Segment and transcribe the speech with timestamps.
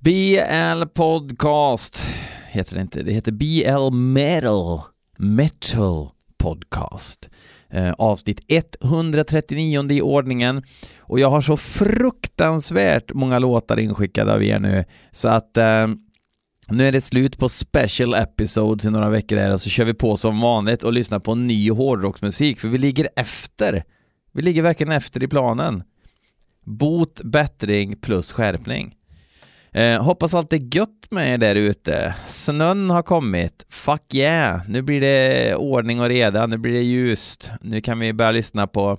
[0.00, 2.06] BL Podcast
[2.50, 4.80] heter det inte, det heter BL Metal,
[5.18, 6.08] Metal
[6.38, 7.30] Podcast.
[7.70, 8.40] Eh, avsnitt
[8.80, 10.62] 139 i ordningen
[10.98, 15.86] och jag har så fruktansvärt många låtar inskickade av er nu så att eh,
[16.68, 19.94] nu är det slut på special episodes i några veckor här och så kör vi
[19.94, 23.84] på som vanligt och lyssnar på ny hårdrocksmusik för vi ligger efter.
[24.32, 25.82] Vi ligger verkligen efter i planen.
[26.64, 28.97] Bot, bättring plus skärpning.
[29.72, 32.14] Eh, hoppas allt är gött med er där ute.
[32.26, 33.66] Snön har kommit.
[33.68, 34.60] Fuck yeah!
[34.68, 37.50] Nu blir det ordning och reda, nu blir det ljust.
[37.60, 38.98] Nu kan vi börja lyssna på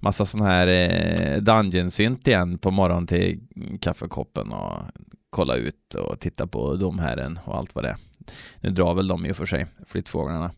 [0.00, 3.40] massa sån här eh, dungeon-synt igen på morgonen till
[3.80, 4.82] kaffekoppen och
[5.30, 7.96] kolla ut och titta på domherren och allt vad det är.
[8.60, 10.50] Nu drar väl de ju för sig, flyttfåglarna.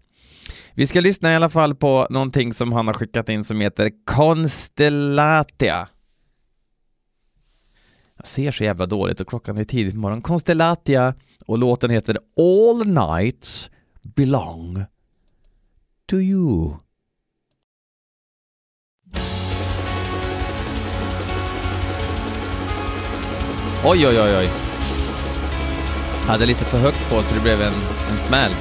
[0.75, 3.91] Vi ska lyssna i alla fall på någonting som han har skickat in som heter
[4.05, 5.89] Constellatia.
[8.17, 10.23] Jag ser så jävla dåligt och klockan är tidigt på morgonen.
[10.23, 11.15] Constellatia
[11.47, 13.71] och låten heter All Nights
[14.03, 14.85] Belong
[16.07, 16.75] to You.
[23.85, 24.70] Oj, oj, oj, oj.
[26.31, 27.73] Hade lite för högt på så det blev en,
[28.11, 28.53] en smäll.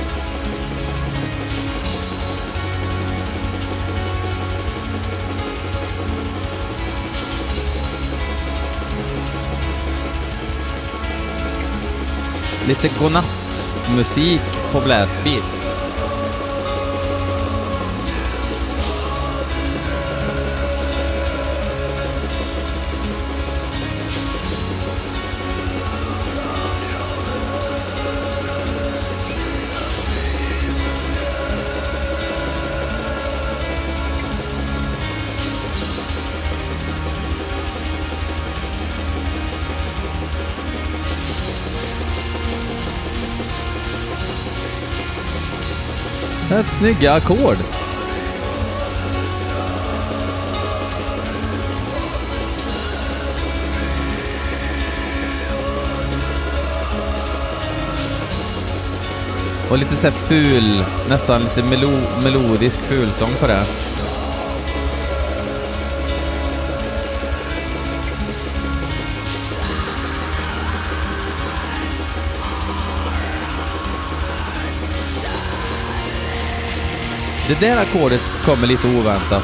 [12.67, 14.41] Lite godnattmusik
[14.71, 15.58] på blastbeat.
[46.49, 47.57] Rätt snygga ackord.
[59.69, 61.91] Och lite så ful, nästan lite melo
[62.23, 63.65] melodisk fulsång på det.
[77.49, 79.43] Det där ackordet kommer lite oväntat.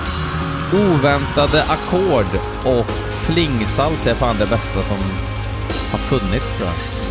[0.74, 4.98] Oväntade ackord och flingsalt är fan det bästa som
[5.92, 7.05] har funnits tror jag.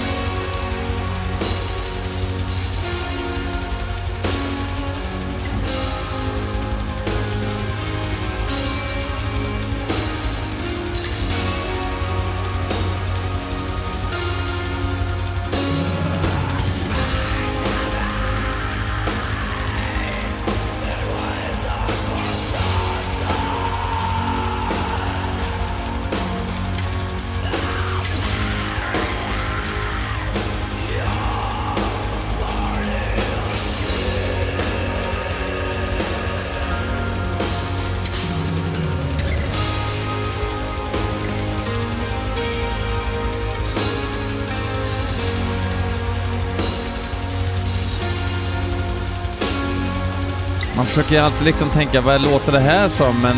[50.76, 53.23] Man försöker ju alltid liksom tänka, vad låter det här som?
[53.23, 53.37] Men...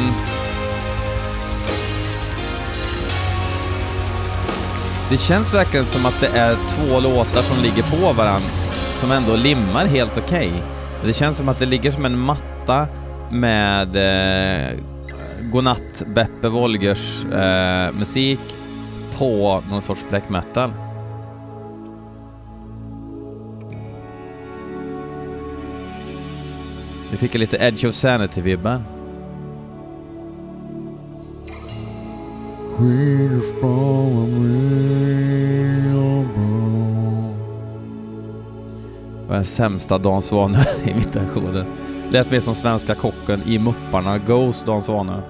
[5.11, 8.49] Det känns verkligen som att det är två låtar som ligger på varandra
[8.93, 10.49] som ändå limmar helt okej.
[10.49, 10.61] Okay.
[11.05, 12.89] Det känns som att det ligger som en matta
[13.31, 14.79] med eh,
[15.53, 18.41] Godnatt Beppe Wolgers eh, musik
[19.19, 20.71] på någon sorts black metal.
[27.17, 28.83] Vi fick lite Edge of Sanity-vibbar.
[39.21, 41.67] Det var den sämsta Dan Svane-imitationen.
[42.11, 45.23] Lät mer som svenska kocken i Mupparna, Ghost Dan Svane.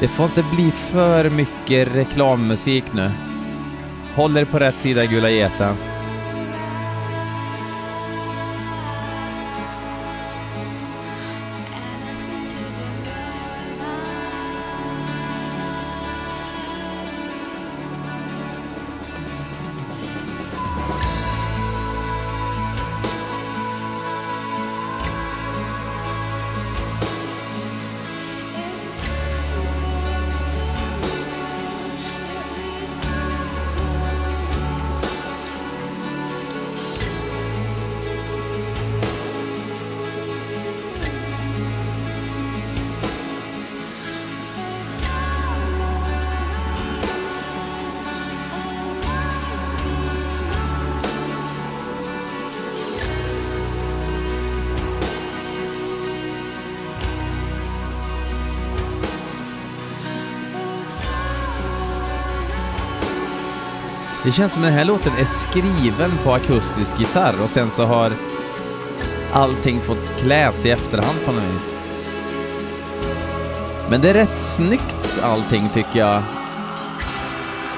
[0.00, 3.10] Det får inte bli för mycket reklammusik nu.
[4.14, 5.76] Håll er på rätt sida Gula Geten.
[64.28, 68.12] Det känns som den här låten är skriven på akustisk gitarr och sen så har
[69.32, 71.78] allting fått kläs i efterhand på något vis.
[73.90, 76.22] Men det är rätt snyggt allting tycker jag.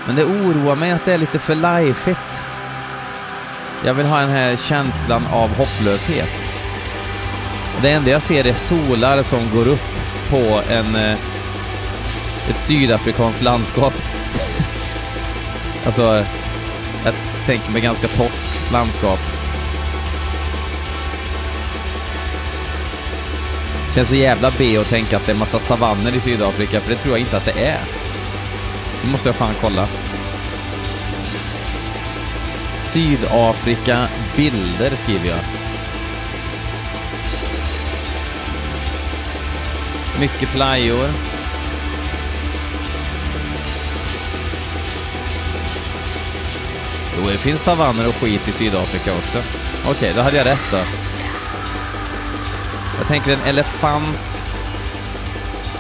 [0.07, 2.47] Men det oroar mig att det är lite för lifeigt.
[3.85, 6.53] Jag vill ha den här känslan av hopplöshet.
[7.83, 9.91] Det enda jag ser är solar som går upp
[10.31, 11.19] på en, eh,
[12.51, 13.95] ett sydafrikanskt landskap.
[15.87, 16.25] alltså,
[17.47, 19.21] tänker mig ganska torrt landskap.
[23.95, 26.97] Känns så jävla B att tänka att det är massa savanner i Sydafrika, för det
[26.97, 27.81] tror jag inte att det är.
[29.05, 29.89] Nu måste jag fan kolla.
[32.79, 35.39] Sydafrika bilder skriver jag.
[40.21, 41.30] Mycket plajor.
[47.17, 49.39] Jo, det finns savanner och skit i Sydafrika också.
[49.83, 50.79] Okej, okay, då hade jag rätt då.
[52.99, 54.45] Jag tänker en elefant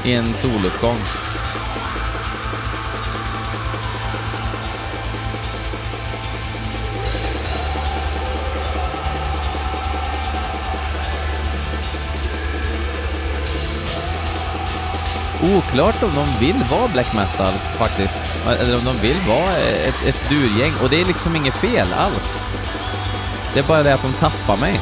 [0.05, 0.99] i en soluppgång.
[15.43, 18.21] Oklart om de vill vara black metal faktiskt.
[18.47, 20.73] Eller om de vill vara ett, ett durgäng.
[20.83, 22.41] Och det är liksom inget fel alls.
[23.55, 24.81] Det är bara det att de tappar mig.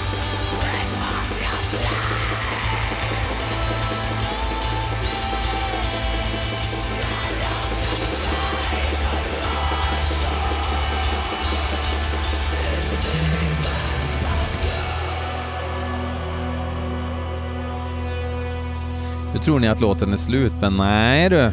[19.39, 21.53] Nu tror ni att låten är slut, men nej du.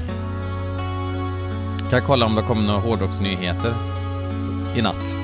[1.79, 3.73] Kan jag kolla om det kommer några hårdrocksnyheter
[4.75, 5.15] i natt.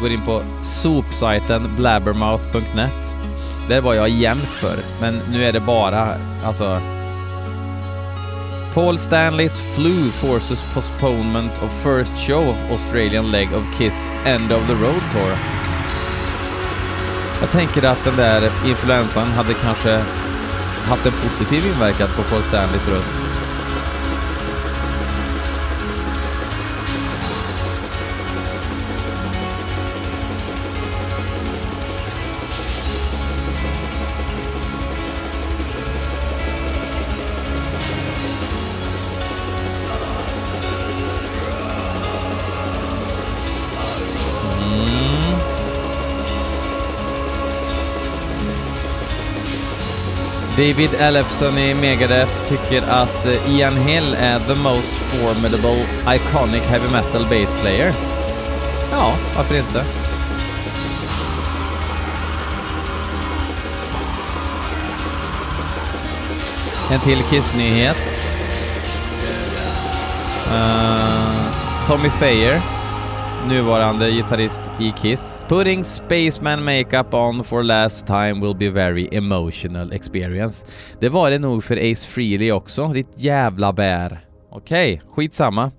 [0.00, 3.14] Går in på sopsajten blabbermouth.net.
[3.68, 6.08] Där var jag jämt för, men nu är det bara,
[6.44, 6.80] alltså...
[8.74, 14.66] Paul Stanleys flu forces postponement of first show of Australian leg of Kiss End of
[14.66, 15.38] the Road Tour.
[17.40, 20.04] Jag tänker att den där influensan hade kanske
[20.88, 23.39] haft en positiv inverkan på Paul Stanleys röst.
[50.60, 56.88] David Ellefson i Megadeth tycker att eh, Ian Hill är the most formidable iconic heavy
[56.88, 57.92] metal bass player.
[58.92, 59.84] Ja, varför inte?
[66.90, 68.14] En till Kiss-nyhet.
[70.46, 71.54] Uh,
[71.88, 72.60] Tommy Thayer,
[73.48, 75.38] nuvarande gitarrist i Kiss.
[75.48, 80.66] Putting Spaceman makeup on for last time will be very emotional experience.
[81.00, 84.26] Det var det nog för Ace Frehley också, ditt jävla bär.
[84.50, 85.70] Okej, okay, skitsamma.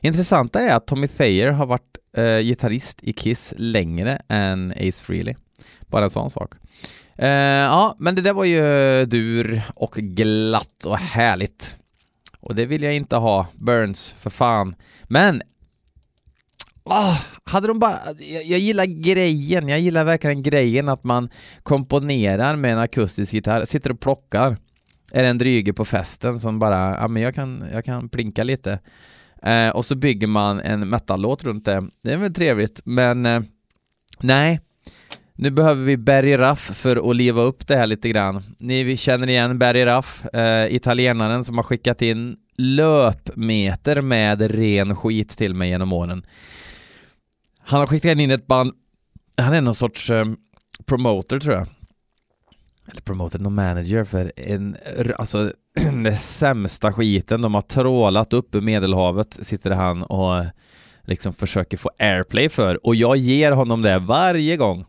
[0.00, 5.34] Intressanta är att Tommy Thayer har varit eh, gitarrist i Kiss längre än Ace Frehley.
[5.80, 6.54] Bara en sån sak.
[7.18, 11.76] Eh, ja, men det där var ju dur och glatt och härligt.
[12.40, 13.46] Och det vill jag inte ha.
[13.54, 14.74] Burns, för fan.
[15.04, 15.42] Men
[16.84, 21.28] Oh, hade de bara, jag, jag, gillar grejen, jag gillar verkligen grejen att man
[21.62, 24.56] komponerar med en akustisk gitarr, sitter och plockar.
[25.12, 28.44] Är det en dryge på festen som bara, ja men jag kan, jag kan plinka
[28.44, 28.78] lite.
[29.42, 31.84] Eh, och så bygger man en metallåt runt det.
[32.02, 33.40] Det är väl trevligt, men eh,
[34.20, 34.60] nej,
[35.34, 38.42] nu behöver vi Barry Raff för att leva upp det här lite grann.
[38.58, 45.28] Ni känner igen Barry Raff, eh, italienaren som har skickat in löpmeter med ren skit
[45.38, 46.22] till mig genom åren.
[47.66, 48.72] Han har skickat in ett band,
[49.36, 50.26] han är någon sorts eh,
[50.86, 51.66] promoter tror jag.
[52.90, 54.76] Eller promoter, någon manager för en,
[55.18, 60.46] alltså den sämsta skiten de har trålat upp i medelhavet sitter han och eh,
[61.02, 64.84] liksom försöker få airplay för och jag ger honom det varje gång.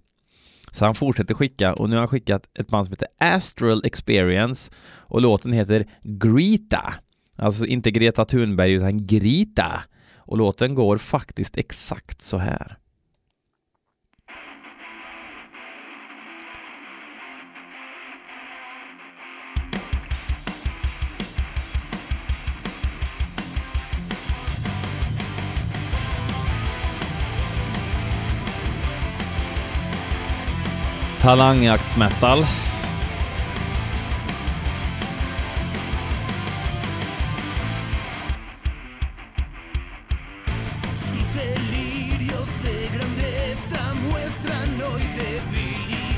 [0.72, 4.72] Så han fortsätter skicka och nu har han skickat ett band som heter Astral Experience
[4.98, 6.94] och låten heter Greta.
[7.38, 9.84] Alltså inte Greta Thunberg utan Greta
[10.26, 12.78] och låten går faktiskt exakt så här.
[31.22, 32.46] Talangjaktsmetal.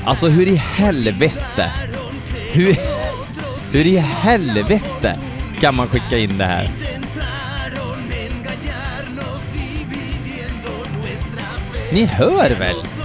[0.08, 1.70] Alltså hur i helvete?
[2.52, 2.76] Hur,
[3.72, 5.18] hur i helvete
[5.60, 6.70] kan man skicka in det här?
[11.92, 12.97] Ni hör väl?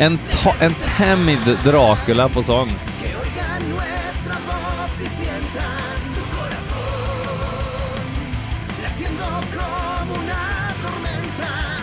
[0.00, 0.18] En,
[0.60, 2.68] en tämjd Dracula på sång.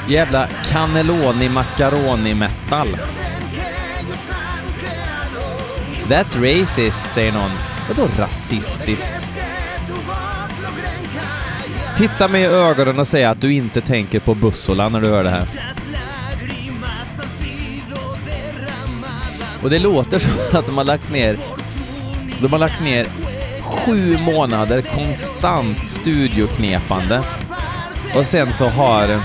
[0.08, 2.88] Jävla cannelloni macaroni metal.
[6.10, 7.52] That's racist, säger någon.
[7.88, 9.28] Vadå rasistiskt?
[11.98, 15.24] Titta mig i ögonen och säg att du inte tänker på Bussola när du hör
[15.24, 15.77] det här.
[19.68, 21.38] Och det låter som att de har lagt ner,
[22.42, 23.08] de har lagt ner
[23.62, 27.22] sju månader konstant studioknepande.
[28.16, 29.20] Och sen så har...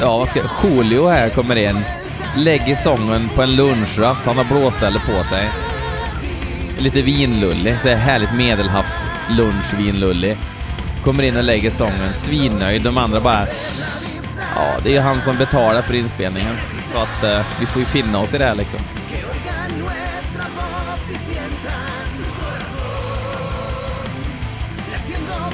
[0.00, 0.40] Ja, vad ska...
[0.62, 1.80] Julio här kommer in,
[2.36, 5.50] lägger sången på en lunchrast, han har blåställe på sig.
[6.78, 10.36] Lite vinlullig, så här härligt medelhavslunch-vinlullig.
[11.04, 13.46] Kommer in och lägger sången, svinnöjd, de andra bara
[14.60, 16.56] Ja, det är ju han som betalar för inspelningen.
[16.92, 18.80] Så att eh, vi får ju finna oss i det här liksom.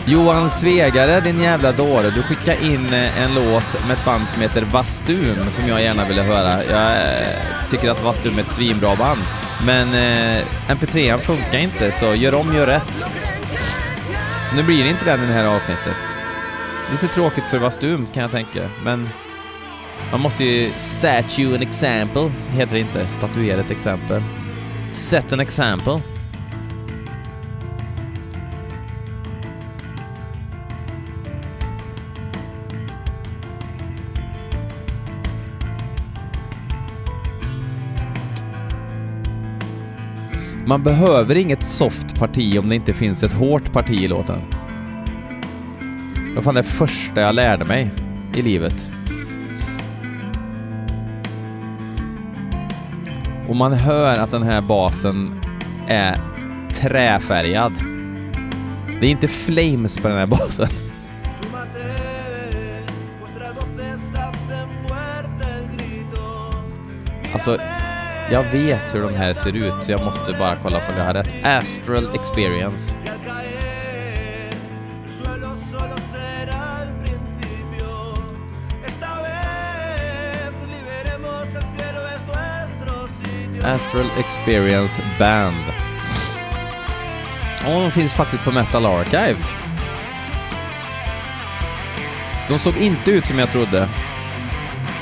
[0.07, 2.11] Johan Svegare, din jävla dåre.
[2.11, 6.05] Du skickade in eh, en låt med ett band som heter Vastum som jag gärna
[6.05, 6.65] ville höra.
[6.65, 7.27] Jag eh,
[7.71, 9.21] tycker att Vastum är ett svinbra band.
[9.67, 13.07] Men eh, MP3 funkar inte, så gör om, gör rätt.
[14.51, 16.06] Så nu blir det inte den i det här avsnittet.
[16.91, 19.09] Lite tråkigt för Vastum kan jag tänka, men
[20.13, 24.23] man måste ju statue an example, heter det inte, statuera ett exempel.
[24.93, 26.01] Set an example.
[40.67, 44.39] Man behöver inget soft parti om det inte finns ett hårt parti i låten
[46.37, 47.91] var fan det första jag lärde mig
[48.35, 48.75] i livet.
[53.49, 55.41] Och man hör att den här basen
[55.89, 56.19] är
[56.73, 57.73] träfärgad.
[59.01, 60.69] Det är inte flames på den här basen.
[67.33, 67.59] Alltså,
[68.31, 71.15] jag vet hur de här ser ut så jag måste bara kolla om jag har
[71.15, 71.31] rätt.
[71.45, 73.06] Astral Experience.
[83.67, 85.65] Astral Experience Band.
[87.67, 89.53] Och de finns faktiskt på Metal Archives.
[92.49, 93.89] De såg inte ut som jag trodde.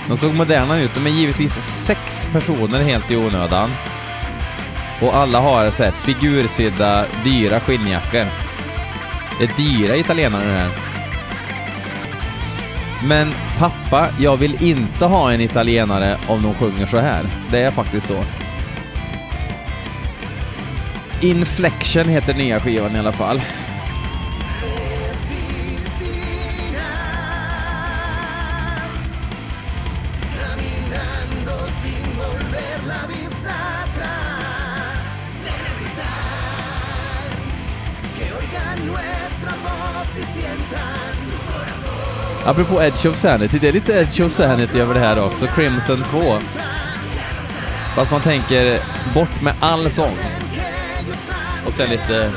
[0.09, 0.94] De såg moderna ut.
[0.94, 1.54] De är givetvis
[1.85, 3.71] sex personer helt i onödan.
[5.00, 8.25] Och alla har så här figursydda, dyra skinnjackor.
[9.38, 10.71] Det är dyra italienare det här.
[13.04, 17.26] Men pappa, jag vill inte ha en italienare om de sjunger så här.
[17.50, 18.43] Det är faktiskt så.
[21.21, 23.40] Inflection heter nya skivan i alla fall.
[42.47, 45.47] Apropå Edge of Sanity, det är lite Edge of Sanity över det här också.
[45.47, 46.38] Crimson 2.
[47.97, 48.78] Fast man tänker
[49.14, 50.33] bort med all sång.
[51.74, 52.32] Och sen lite...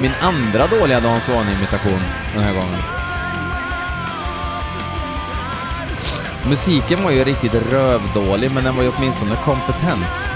[0.00, 2.00] Min andra dåliga Dan Svan-imitation
[2.34, 2.80] den här gången.
[6.48, 10.30] Musiken var ju riktigt rövdålig, men den var ju åtminstone kompetent.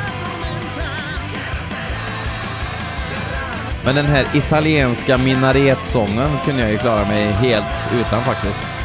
[3.85, 8.78] Men den här italienska minaretsången kunde jag ju klara mig helt utan faktiskt.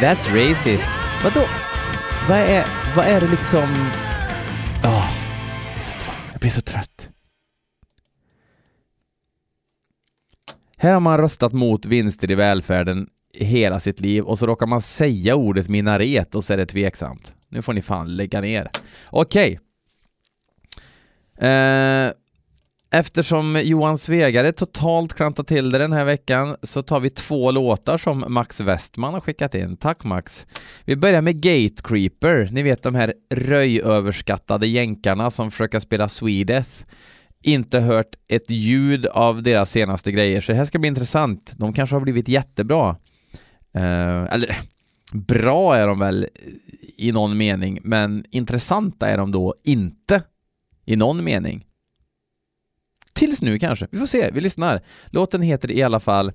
[0.00, 0.90] That's racist.
[1.24, 1.46] Vadå?
[2.28, 3.62] Vad är, vad är det liksom...
[4.84, 5.10] Oh,
[5.64, 6.30] jag blir så trött.
[6.32, 7.08] Jag blir så trött.
[10.76, 14.82] Här har man röstat mot vinster i välfärden hela sitt liv och så råkar man
[14.82, 17.32] säga ordet minaret och så är det tveksamt.
[17.48, 18.70] Nu får ni fan lägga ner.
[19.10, 19.60] Okej.
[21.36, 21.48] Okay.
[21.48, 22.12] Eh,
[22.94, 27.98] eftersom Johan Svegare totalt klantat till det den här veckan så tar vi två låtar
[27.98, 29.76] som Max Westman har skickat in.
[29.76, 30.46] Tack Max!
[30.84, 36.70] Vi börjar med Gate Creeper, ni vet de här röjöverskattade jänkarna som försöker spela Swedeth.
[37.42, 41.52] Inte hört ett ljud av deras senaste grejer, så det här ska bli intressant.
[41.56, 42.96] De kanske har blivit jättebra.
[43.74, 44.56] Eh, eller
[45.12, 46.26] bra är de väl
[46.96, 50.22] i någon mening, men intressanta är de då inte
[50.86, 51.64] i någon mening.
[53.14, 53.86] Tills nu kanske.
[53.90, 54.80] Vi får se, vi lyssnar.
[55.06, 56.32] Låten heter i alla fall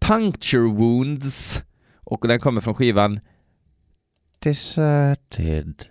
[0.00, 1.62] Puncture Wounds
[2.04, 3.20] och den kommer från skivan
[4.42, 5.84] Deserted.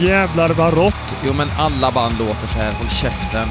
[0.00, 0.94] Jävlar vad rått!
[1.26, 3.48] Jo men alla band låter så här, håll käften.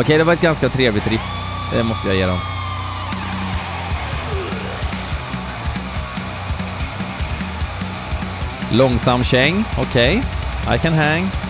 [0.00, 1.20] Okej, det var ett ganska trevligt riff.
[1.72, 2.38] Det måste jag ge dem.
[8.72, 10.22] Långsam käng, okej.
[10.64, 10.76] Okay.
[10.76, 11.47] I can hang.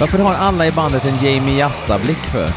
[0.00, 2.52] Varför har alla i bandet en Jamie Jasta-blick för?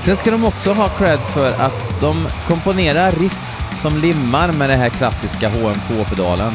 [0.00, 4.78] Sen ska de också ha cred för att de komponerar riff som limmar med den
[4.78, 6.52] här klassiska HM2-pedalen.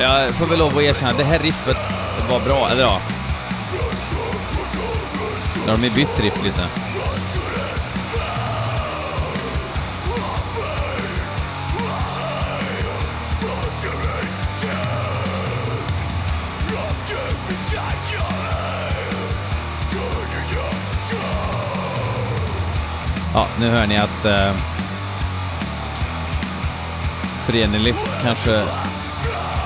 [0.00, 1.76] Jag får väl lov att erkänna, det här riffet
[2.30, 3.00] var bra, eller ja.
[5.66, 6.68] Nu har de ju bytt riff lite.
[23.34, 24.52] Ja, nu hör ni att eh,
[27.46, 28.62] Frenelis kanske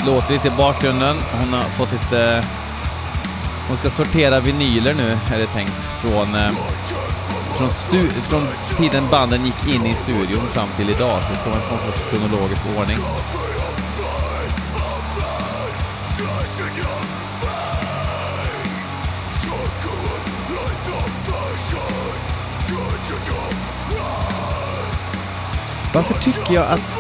[0.07, 1.17] låter lite i bakgrunden.
[1.41, 2.37] Hon har fått lite...
[2.37, 2.45] Eh,
[3.69, 6.51] hon ska sortera vinyler nu, är det tänkt, från, eh,
[7.57, 11.23] från, stu, från tiden banden gick in i studion fram till idag.
[11.23, 12.99] Så det ska vara en sån sorts kronologisk ordning.
[25.95, 26.98] Varför tycker jag att...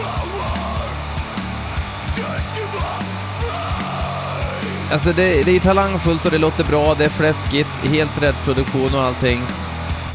[4.92, 8.94] Alltså det, det är talangfullt och det låter bra, det är fläskigt, helt rätt produktion
[8.94, 9.42] och allting.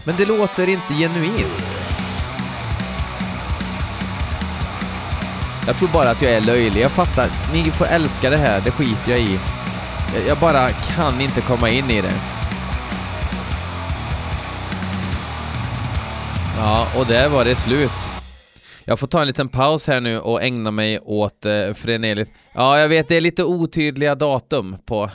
[0.03, 1.63] Men det låter inte genuint.
[5.67, 6.81] Jag tror bara att jag är löjlig.
[6.81, 7.29] Jag fattar.
[7.53, 9.39] Ni får älska det här, det skiter jag i.
[10.15, 12.13] Jag, jag bara kan inte komma in i det.
[16.57, 18.22] Ja, och där var det slut.
[18.85, 22.27] Jag får ta en liten paus här nu och ägna mig åt eh, Frenelius.
[22.53, 25.09] Ja, jag vet, det är lite otydliga datum på,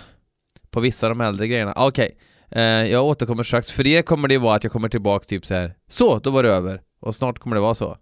[0.70, 1.74] på vissa av de äldre grejerna.
[1.76, 2.18] Okej,
[2.50, 3.70] eh, jag återkommer strax.
[3.70, 5.74] För er kommer det vara att jag kommer tillbaks typ så här.
[5.88, 6.80] Så, då var det över.
[7.00, 7.96] Och snart kommer det vara så.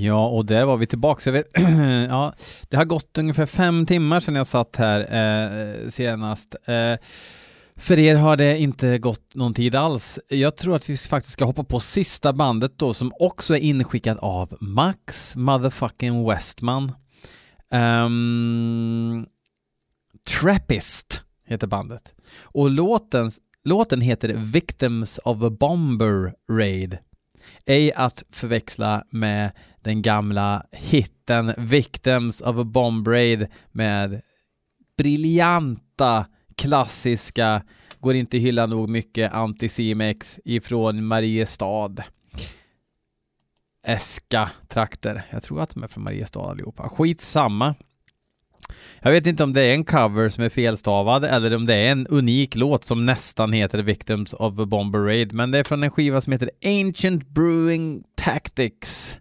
[0.00, 1.22] Ja, och där var vi tillbaka.
[1.24, 1.46] Jag vet,
[2.08, 2.34] ja,
[2.68, 6.54] det har gått ungefär fem timmar sedan jag satt här eh, senast.
[6.66, 6.96] Eh,
[7.76, 10.18] för er har det inte gått någon tid alls.
[10.28, 14.18] Jag tror att vi faktiskt ska hoppa på sista bandet då som också är inskickat
[14.18, 16.92] av Max motherfucking Westman.
[17.70, 19.26] Um,
[20.40, 22.14] Trappist heter bandet.
[22.42, 23.30] Och låten,
[23.64, 26.98] låten heter Victims of a Bomber Raid.
[27.66, 29.50] Ej att förväxla med
[29.88, 34.20] den gamla hitten Victims of a Bomb Raid med
[34.96, 37.62] briljanta, klassiska,
[38.00, 41.94] går inte hylla nog mycket Anticimex ifrån Mariestad.
[43.86, 45.22] Eska trakter.
[45.30, 46.88] Jag tror att de är från Mariestad allihopa.
[46.88, 47.74] Skitsamma.
[49.00, 51.92] Jag vet inte om det är en cover som är felstavad eller om det är
[51.92, 55.82] en unik låt som nästan heter Victims of a Bomber Raid, men det är från
[55.82, 59.18] en skiva som heter Ancient Brewing Tactics.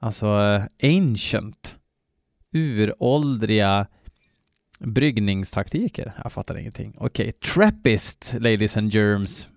[0.00, 0.62] Alltså eh,
[0.96, 1.76] ancient.
[2.52, 3.86] Uråldriga
[4.78, 6.12] bryggningstaktiker.
[6.22, 6.94] Jag fattar ingenting.
[6.96, 7.32] Okej, okay.
[7.32, 9.48] Trappist, ladies and germs.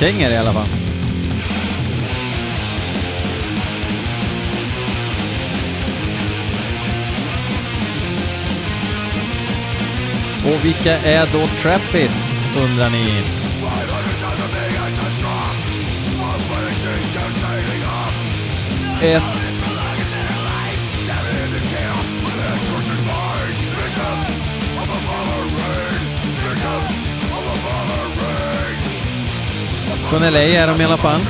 [0.00, 0.89] Kängor i alla fall.
[10.44, 13.22] Och vilka är då Trappist, undrar ni?
[19.02, 19.60] Ett
[30.10, 31.20] Från LA är de i alla fall.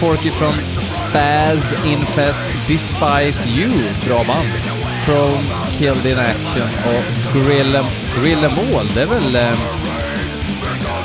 [0.00, 3.72] Forky från Spaz Infest Despise You,
[4.06, 4.48] bra band.
[5.04, 7.84] Chrome, Killed in Action och Gorilla,
[8.16, 9.58] Gorilla Mall, det är väl eh,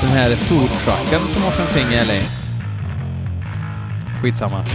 [0.01, 2.27] den här foodtrucken som åker omkring i LA.
[4.21, 4.65] Skitsamma.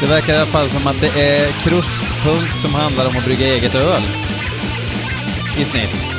[0.00, 3.46] Det verkar i alla fall som att det är krustpunkt som handlar om att brygga
[3.46, 4.02] eget öl.
[5.58, 6.15] I snitt.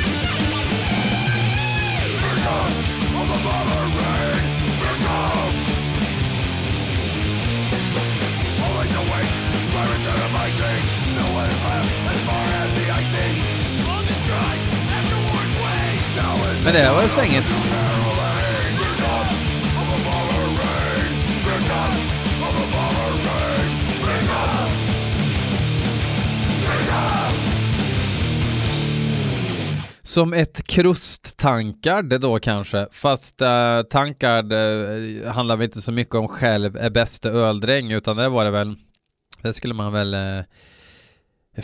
[16.68, 17.46] Men det var svängigt.
[30.02, 35.92] Som ett krusttankard då kanske, fast eh, uh, tankard uh, eh, handlar väl inte så
[35.92, 38.76] mycket om själv är bäste öldräng utan det var det väl,
[39.42, 40.44] det skulle man väl, uh,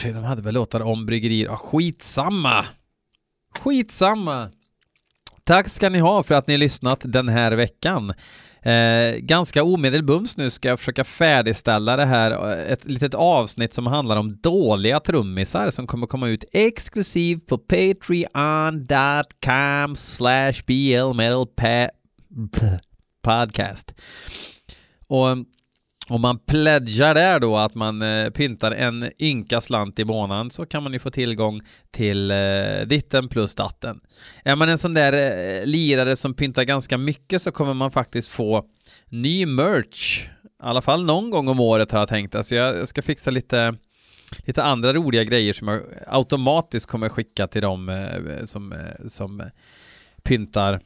[0.03, 2.65] de hade väl låtar om bryggerier, ah, skitsamma!
[3.59, 4.51] Skitsamma!
[5.47, 8.13] Tack ska ni ha för att ni har lyssnat den här veckan.
[8.63, 13.87] Eh, ganska omedelbums nu ska jag försöka färdigställa det här, eh, ett litet avsnitt som
[13.87, 18.27] handlar om dåliga trummisar som kommer komma ut exklusivt på patreon.com
[19.97, 20.53] slash
[23.23, 23.95] podcast.
[25.09, 25.29] Och
[26.09, 30.67] om man pledgar där då att man eh, pyntar en ynka slant i månaden så
[30.67, 32.37] kan man ju få tillgång till eh,
[32.87, 34.01] ditten plus datten.
[34.45, 38.29] Är man en sån där eh, lirare som pyntar ganska mycket så kommer man faktiskt
[38.29, 38.65] få
[39.09, 40.25] ny merch.
[40.25, 42.35] I alla fall någon gång om året har jag tänkt.
[42.35, 43.75] Alltså jag ska fixa lite,
[44.39, 49.43] lite andra roliga grejer som jag automatiskt kommer skicka till dem eh, som, eh, som
[50.23, 50.81] pyntar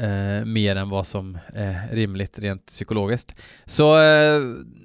[0.00, 3.36] eh, mer än vad som är rimligt rent psykologiskt.
[3.66, 4.40] Så eh,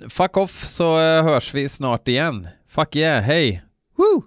[0.10, 2.48] fuck off så eh, hörs vi snart igen.
[2.68, 3.64] Fuck yeah, hej!
[3.98, 4.24] Woo!